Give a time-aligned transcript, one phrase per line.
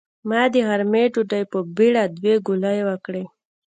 [0.29, 3.23] ما د غرمۍ ډوډۍ په بېړه دوې ګولې وکړې.